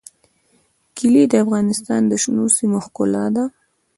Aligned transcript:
کلي 0.97 1.23
د 1.31 1.33
افغانستان 1.43 2.01
د 2.07 2.13
شنو 2.21 2.45
سیمو 2.57 2.79
ښکلا 2.85 3.25
ده. 3.35 3.43